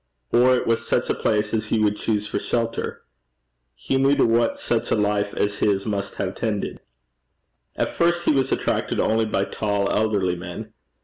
Or 0.31 0.55
it 0.55 0.65
was 0.65 0.87
such 0.87 1.11
a 1.11 1.13
place 1.13 1.53
as 1.53 1.67
he 1.67 1.77
would 1.77 1.95
choose 1.95 2.25
for 2.25 2.39
shelter. 2.39 3.03
He 3.75 3.99
knew 3.99 4.15
to 4.15 4.25
what 4.25 4.57
such 4.57 4.89
a 4.89 4.95
life 4.95 5.31
as 5.35 5.59
his 5.59 5.85
must 5.85 6.15
have 6.15 6.33
tended. 6.33 6.79
At 7.75 7.89
first 7.89 8.25
he 8.25 8.31
was 8.31 8.51
attracted 8.51 8.99
only 8.99 9.25
by 9.25 9.43
tall 9.45 9.91
elderly 9.91 10.35
men. 10.35 10.73